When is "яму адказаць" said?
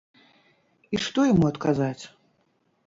1.31-2.03